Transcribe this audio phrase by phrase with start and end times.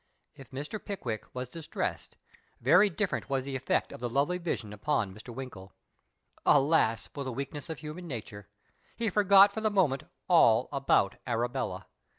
[0.33, 0.83] If Mr.
[0.83, 2.17] Pickwick was distressed,
[2.59, 5.29] very different was the effect of the lovely vision upon Mr.
[5.31, 5.73] Winkle.
[6.43, 8.49] Alas for the weakness of human nature!
[8.95, 11.85] he forgot for the moment all about Arabella.